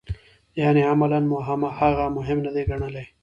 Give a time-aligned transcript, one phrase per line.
[0.61, 1.37] یعنې عملاً مو
[1.79, 3.05] هغه مهم نه دی ګڼلی.